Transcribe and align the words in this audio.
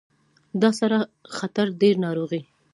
دا 0.61 0.69
سره 0.79 0.97
خطر 1.37 1.67
ډیر 1.81 1.95
ناروغۍ 2.05 2.41